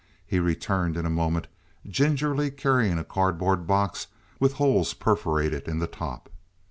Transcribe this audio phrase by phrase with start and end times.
[0.25, 1.45] He returned in a moment,
[1.87, 4.07] gingerly carrying a cardboard box
[4.39, 6.27] with holes perforated in the top.